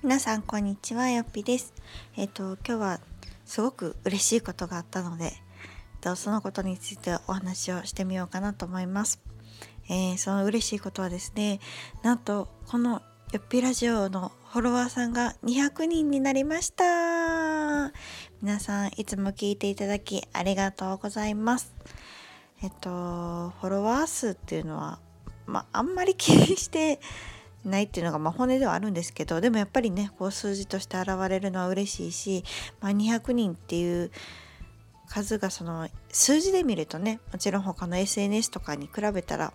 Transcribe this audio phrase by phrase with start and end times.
[0.00, 1.74] 皆さんこんにちはよっぴです。
[2.16, 3.00] えっ、と今日は
[3.44, 5.32] すごく嬉しいことがあったので、
[6.14, 9.20] そのことについてお話をしてみようかなと思います、
[9.90, 11.58] えーその嬉しいことはですね
[12.04, 17.92] なんとこのよっぴラジオのフォロワーさんが200人になりました。
[18.40, 21.74] 皆さんいつも聞いていただきありがとうございます。
[22.62, 25.00] えっとフォロワー数っていうのは
[25.46, 27.00] まああんまり気にして
[27.64, 32.44] ないっていうのがまあ骨ではあるんですけどでもやっぱりねこう数字として現れるのは嬉しいし、
[32.80, 34.10] まあ、200人っていう
[35.08, 39.52] 数がその数字で見るとねもちろん他の SNS とかに比べたら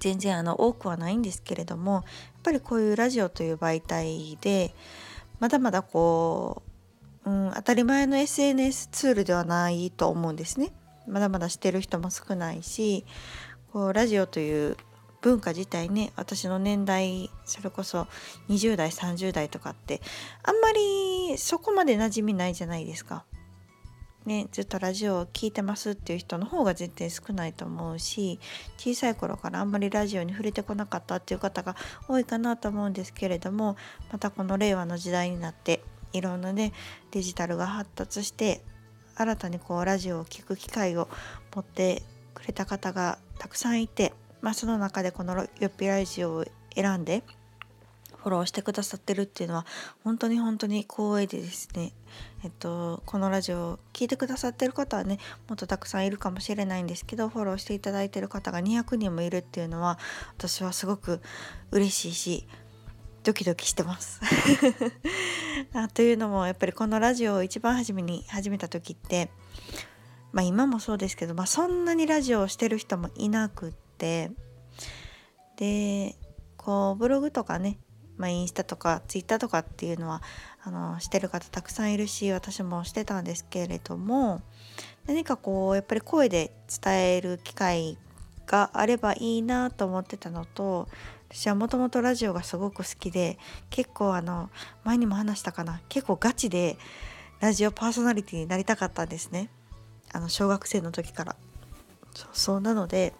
[0.00, 2.02] 全然あの多くはないんですけれどもやっ
[2.42, 4.74] ぱりこういうラジオという媒体で
[5.40, 6.62] まだまだこ
[7.24, 10.72] う、うん、当たり前の SNS ツールではないと思うんですね。
[11.06, 13.06] まだまだしてる人も少ないし
[13.72, 14.76] こうラジオという
[15.20, 18.06] 文化自体ね私の年代それこそ
[18.48, 20.00] 20代30代とかって
[20.42, 23.24] あんまりそこまで馴染みないじゃないですか。
[24.26, 28.38] ね、ずっとラジオを聴いてますっていう人の方が全然少ないと思うし
[28.76, 31.76] 小さい頃からあんまりラジオに触れてこなかったっていう方が
[32.08, 33.76] 多いかなと思うんですけれども
[34.12, 35.82] またこの令和の時代になって
[36.12, 36.74] いろんなね
[37.10, 38.62] デジタルが発達して
[39.18, 41.08] 新たにこうラジオを聴く機会を
[41.54, 42.02] 持って
[42.34, 46.44] くれた方がたくさんいて、まあ、その中でこの「よっぴラジオ」を
[46.74, 47.24] 選んで
[48.18, 49.66] フォローしてくださってるっていうのは
[50.04, 51.92] 本当に本当に光栄でですね。
[52.42, 59.98] えっとこのラジオを聴いてくださってる方はねもっとたくさんいるかもしれないんですけどフォローしていただいてる方が200人もいるっていうのは
[60.36, 61.20] 私はすごく
[61.70, 62.48] 嬉しいし
[63.24, 64.20] ドキドキしてます。
[65.74, 69.30] あというのもやっぱりこのラジオを一番初めに始めた時って
[70.32, 74.30] まあ今もそうですけど、まあ、そんなにラジオをしてる人もいなくってで
[76.56, 77.78] こうブログとかね、
[78.16, 80.22] まあ、インスタとかツイッターとかっていうのは
[80.62, 84.42] あのしてる方たくさんいるし私もしてたんですけれども
[85.06, 87.98] 何かこうやっぱり声で伝える機会
[88.46, 90.88] があればいいなと思ってたのと
[91.30, 93.38] 私はもともとラジオがすごく好きで
[93.70, 94.50] 結構あの
[94.84, 96.78] 前にも話したかな結構ガチで
[97.40, 99.48] ラジオパーソナリティになりたかったんですね。
[100.12, 101.36] あの小学生の時から。
[102.32, 103.14] そうなので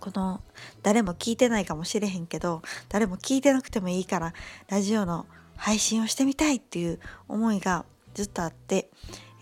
[0.00, 0.40] この
[0.82, 4.32] 誰も聞いてないかもしれへんけど誰も聞いてなくてもいいから
[4.68, 7.84] ラジオの配信をしてみたいっていう思いが
[8.14, 8.90] ずっとあって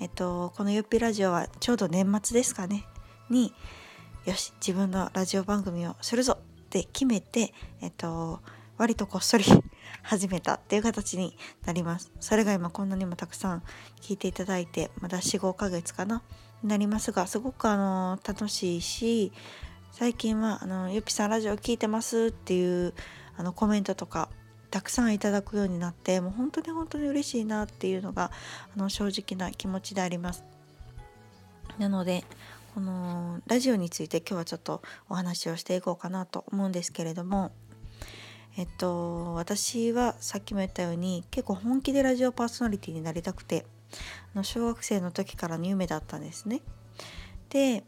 [0.00, 2.84] えっとこの「ゆっぴラジオ」はちょうど年末ですかね。
[3.30, 3.54] に
[4.24, 8.40] よし自分のラジオ番組をするぞって決めてえっと
[8.76, 9.44] 割とこっそり
[10.02, 12.10] 始めたっていう形になります。
[12.20, 13.62] それが今こんなにもたくさん
[14.00, 16.22] 聞いていただいてまだ45ヶ月かな？
[16.62, 19.32] なりますがすごくあの楽しいし
[19.92, 22.94] 最近はあの「ゆっぴさんラジオ聞いてます」っていう
[23.36, 24.28] あのコメントとか
[24.70, 28.30] たくさんいただくようになってもう本当に本当に嬉しいなっていうのが
[28.76, 30.44] あの正直な気持ちであります。
[31.78, 32.24] なので
[32.74, 37.52] このラジオについて今日はちょっとお話をしていこうかなと思うんですけれども
[38.56, 43.64] えっと私はさっきも言ったように結構本気でラジオパーソナリティになりたくて
[44.34, 46.60] あの小学生の時からの夢だったんですね。
[47.48, 47.84] で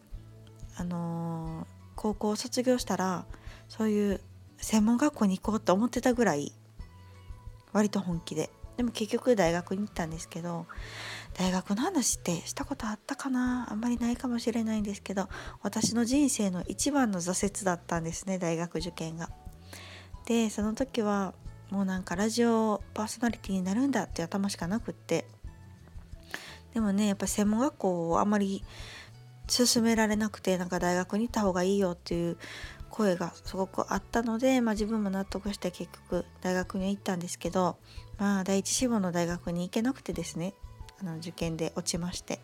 [0.77, 1.67] あの
[2.01, 3.27] 高校を卒業したら
[3.69, 4.21] そういう
[4.57, 6.53] 専門学校に行こうと思ってたぐらい
[7.75, 8.49] 割と本気で。
[8.79, 10.65] でも結局大学に行ったんですけど
[11.35, 13.67] 大学の話ってしたことあったかな？
[13.71, 15.29] あんまりないかもしれないんですけど
[15.63, 19.29] 私の人生の一番の挫折だったんですね大学受験が。
[20.25, 21.35] でその時は
[21.71, 25.27] もうなんかラジオパーソナリティになるんだって頭しかなくって。
[26.73, 28.65] でもねやっぱ専門学校をあまり
[29.51, 32.37] 勧められなくてなんか大学に行った方がいいよっていう
[32.89, 37.77] 声がすごくあったので、まあ、自分も納得して結局大学に行ったんですけど
[38.19, 40.55] まあ第一志望の大学に行けなくてですね
[41.01, 42.41] あの受験で落ちまして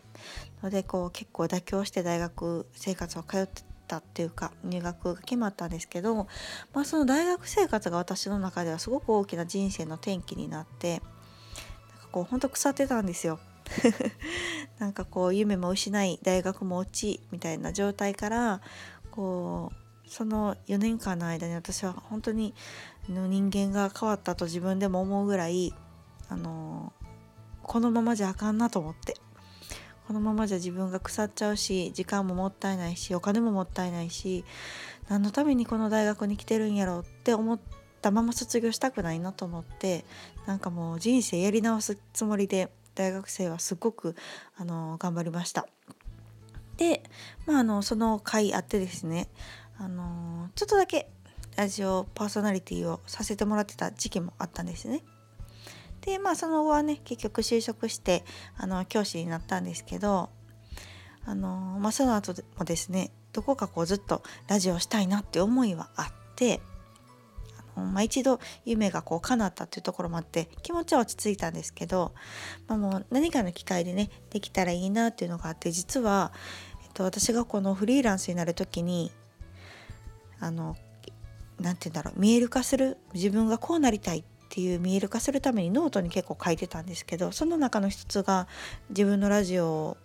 [0.63, 6.27] のでこう結構妥協して大学生活を通ってたっていうか入学が決まったんですけど、
[6.73, 13.39] まあ、その大学生活が私の中ではすごく大きな人生の転機になってなんかこうほんと腐ってたんですよ。
[14.79, 18.61] なんかこう夢も失い大学も落ちみたいな状態から
[19.11, 22.53] こうその4年間の間に私は本当に
[23.09, 25.73] の人間が変わったと自分でも思うぐらい
[26.29, 26.93] あの
[27.63, 29.15] このままじゃあかんなと思って。
[30.07, 34.45] このままじゃ自分が腐っちゃうし時間ももったいないしお金ももったいないし
[35.09, 37.59] 何のためにこの大学に来てるんやろうって思っ
[38.01, 40.05] たまま卒業したくないなと思って
[40.45, 44.15] なんかもう人生やり直すつもりで大学生はすごく
[44.57, 45.67] あの頑張りました。
[46.77, 47.03] で、
[47.45, 49.29] まあ、あのその回あってですね
[49.77, 51.09] あのちょっとだけ
[51.55, 55.03] ラジオパーソナリティをさせてもらってた時期もあったんですね。
[56.01, 58.23] でまあその後はね結局就職して
[58.57, 60.29] あの教師になったんですけど
[61.25, 66.05] あの、まあ、その後もですねどこかこうずっとラジオしたいなって思いはあっ
[66.35, 66.61] て、
[67.85, 72.13] まあ、一度夢がこう叶ったっていうところもあって気持ちは落ち着いたんですけど、
[72.67, 76.31] まあ、もう何かの機会でねできたらいいなっていうのがあって実は、
[76.83, 79.11] えっと、私がこのフリーランスになる時に
[80.39, 80.75] あの
[81.59, 88.47] 何て言うんだろう見える化する自分がこうなりたいっていう見える化するためにノートに結構書いてたんですけどその中の一つが
[88.89, 89.97] 自分のラジオ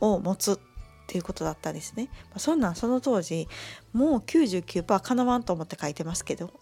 [0.00, 0.58] を持つ
[1.06, 2.08] っていうことだったんですね。
[2.30, 3.46] まあ、そんなんその当時
[3.92, 6.52] もう99%叶わんと思って書いてますけど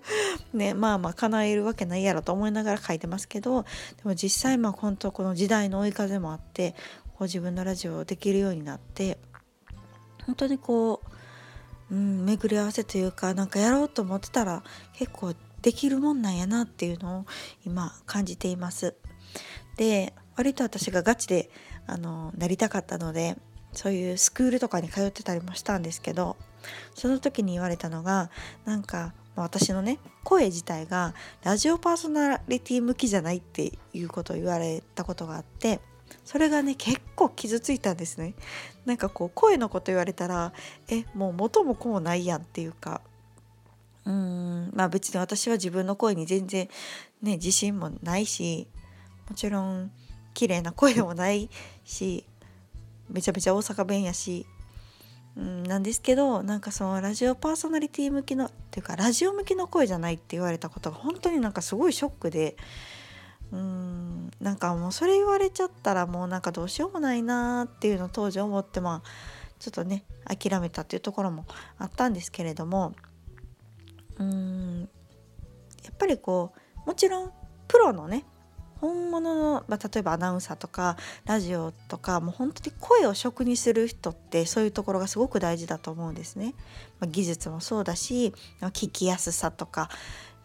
[0.54, 3.68] ねまあまあ叶えるわけないやろと思いながら書いてますけどで
[4.04, 6.74] も実際まあ本当この時代の追い風もあって
[7.10, 9.18] こう自分のラジオをできるようになって
[10.24, 11.02] 本当にこ
[11.90, 14.62] う、うん、巡り合わせというかなんかやろうと思ってたら
[14.94, 17.26] 結構できるもんなんやなっていうのを
[17.66, 18.94] 今感じています。
[19.76, 21.50] で割と私がガチで
[21.86, 23.36] あのなりたかったので
[23.72, 26.36] そういうスクールとかに通ってたりもしたんですけど
[26.94, 28.30] その時に言われたのが
[28.64, 35.80] なんか私のね声自体がラジオパーソナリティ向きじゃないっていうことを言われたことがあって
[36.24, 38.34] それがね結構傷ついたんですね。
[38.84, 40.52] なんかこう声のこと言われたら
[40.88, 43.00] えもう元も子もないやんっていうか
[44.04, 46.68] うーんまあ別に私は自分の声に全然
[47.22, 48.66] ね自信もないし
[49.28, 49.92] もちろん
[50.34, 51.48] 綺麗な声でもない
[51.84, 52.24] し
[53.10, 54.46] めちゃめちゃ大阪弁やし、
[55.36, 62.56] うん、なんですけどなんかそのラジオパーソナリティ向きのっていうかラジオ向きの声じゃないって言われたことが本当になんかすごいショックで。
[63.52, 69.08] うんなんかもうそれ言われちゃったらもうなんかどうしようもないなっていうのを当時思ってまあ
[69.58, 71.46] ちょっとね諦めたっていうところも
[71.76, 72.94] あったんですけれども。
[74.20, 74.88] うん
[75.82, 76.52] やっぱりこ
[76.84, 77.32] うもちろん
[77.66, 78.24] プロのね
[78.80, 80.96] 本物の、まあ、例えばアナウンサーとか
[81.26, 86.54] ラジオとかもう本当に声を職にする人ってそういうところがすごく大事だと思うんですね。
[86.98, 89.90] まあ、技術もそうだし聞きやすさとか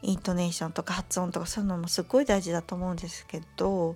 [0.02, 3.96] イントネーションとか発音とかそういうのもすごい大事だと思うんですけど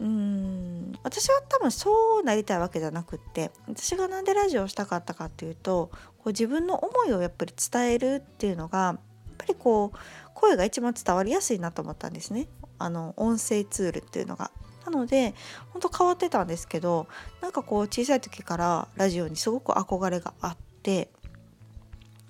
[0.00, 8.98] うん私は多分そうなりたいわけじゃなくって私が何でラジオをしたかったかっていうとこう自分の思いをやっぱり伝えるっていうのがやっ
[9.38, 9.98] ぱりこう
[10.34, 12.48] 声が一番伝わりやすいなと思ったんですね。
[12.80, 14.50] あの音声ツールっていうのが。
[14.84, 15.34] なので
[15.74, 17.06] 本当変わってたんですけど
[17.42, 21.10] なんかこう小さい時からラジオにすごく憧れがあって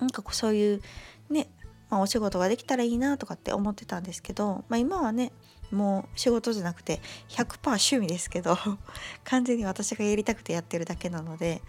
[0.00, 0.82] なんかこうそういう
[1.31, 1.49] ね、
[1.91, 5.31] まあ、お仕事ができたらいいなとかって思ってたんですけど、まあ、今はね
[5.70, 8.56] もう仕事じゃなくて100%趣味ですけど
[9.25, 11.62] 完全に私がやりたくてやってるだけなので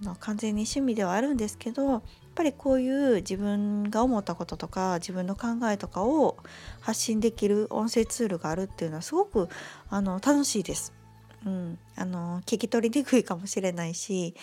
[0.00, 2.02] あの完全に趣味ではあるんですけど
[2.34, 6.36] ぱりこういう自分が思ったこととか自分の考えとかを
[6.80, 9.48] 発信できる音声ツールがあるっていうのはすごく
[9.88, 10.92] あの楽しいです。
[11.46, 14.34] うん、あの聞き取りにくいかもしれないし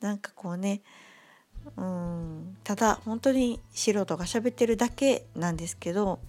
[0.00, 0.82] なんかこうね
[1.76, 2.56] うん。
[2.64, 6.20] ただ本当に素人が喋ってるだけなんですけど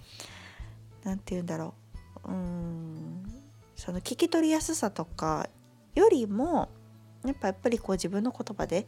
[1.04, 1.74] 何て言うんだろ
[2.24, 2.30] う。
[2.30, 3.22] うん。
[3.76, 5.48] その聞き取りやすさとか
[5.94, 6.68] よりも
[7.24, 8.86] やっぱやっぱりこう自分の言葉で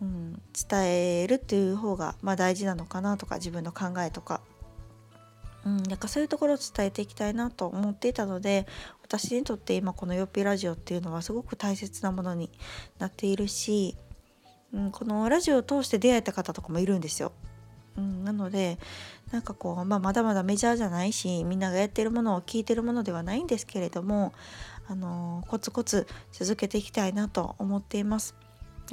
[0.00, 4.40] うん、伝えるっていう方が、まあ、大事なのかなとか自分の考えとか、
[5.64, 8.66] うん、なんかそういうところを伝えていきたいなと思っていたので
[9.02, 12.50] 私にとって今この「よっぴラジオ」っていうのはすごく大切なものに
[12.98, 13.96] なっているし、
[14.72, 17.32] うん、このラジオを通して出会えた方とかもいるんですよ。
[17.96, 18.78] うん、なので
[19.32, 24.32] なんかこう、まあ、まだまだメジャーじゃないしみんながやってるものを聞いてるものではないんですけれども、
[24.86, 28.34] あの、コツコツ続けていきたいなと思っています。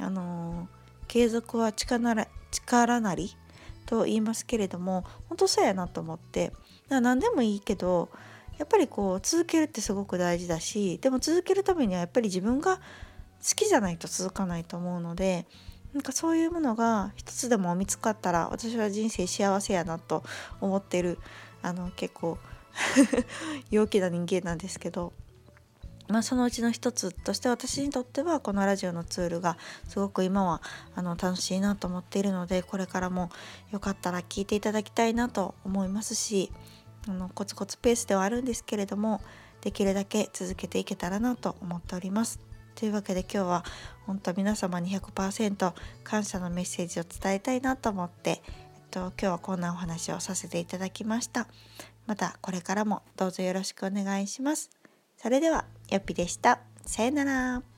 [0.00, 0.75] あのー
[1.08, 3.36] 継続は力な力なり
[3.86, 6.52] と言いますけれども本当そうやなと思って。
[6.88, 8.10] 何でもいいけど
[8.58, 12.80] やっぱりこう続けるってすごく大事だしでも続けるためにはやっぱり自分が好
[13.56, 15.46] きじゃないと続かないと思うので
[15.92, 20.22] なんかそういうものが一つでも見つかったら私は人生幸せやなと
[20.60, 21.18] 思ってる
[21.62, 22.38] あの結構
[23.70, 25.12] 陽気な人間なんですけど。
[26.08, 29.56] まあ、そのうちの一つとして私にとってはこのラジオのツールが
[29.88, 30.62] すごく今は
[30.94, 33.30] あの楽しいなと思っているのでこれからも
[33.72, 36.52] よかったら聞いていただきたいなと思いますし
[37.08, 39.20] あのコツコツペースではあるんですけれども
[39.60, 42.40] できるだけ続けていけたらなと思っております。
[42.76, 43.64] というわけで今日は
[44.06, 45.72] 本当皆様に100%
[46.04, 48.40] 感謝のメッセージを伝えたいなと思って、えっ
[48.90, 51.48] と、今日はこんなお話をさせていただきました。
[52.06, 54.70] またこれからもどうぞよろしくお願いします。
[55.16, 56.60] それでは、よっぴでした。
[56.84, 57.75] さよなら。